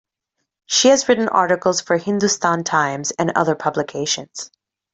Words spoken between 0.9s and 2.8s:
written articles for "Hindustan